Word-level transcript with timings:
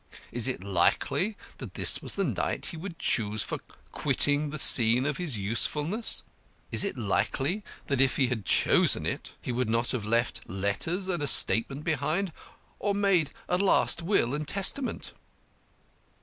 Is 0.31 0.47
it 0.47 0.63
likely 0.63 1.37
that 1.59 1.75
this 1.75 2.01
was 2.01 2.15
the 2.15 2.23
night 2.23 2.65
he 2.73 2.75
would 2.77 2.97
choose 2.97 3.43
for 3.43 3.59
quitting 3.91 4.49
the 4.49 4.57
scene 4.57 5.05
of 5.05 5.17
his 5.17 5.37
usefulness? 5.37 6.23
Is 6.71 6.83
it 6.83 6.97
likely 6.97 7.63
that 7.85 8.01
if 8.01 8.15
he 8.17 8.25
had 8.25 8.43
chosen 8.43 9.05
it, 9.05 9.35
he 9.43 9.51
would 9.51 9.69
not 9.69 9.91
have 9.91 10.03
left 10.07 10.41
letters 10.49 11.07
and 11.07 11.21
a 11.21 11.27
statement 11.27 11.83
behind, 11.83 12.33
or 12.79 12.95
made 12.95 13.29
a 13.47 13.59
last 13.59 14.01
will 14.01 14.33
and 14.33 14.47
testament? 14.47 15.13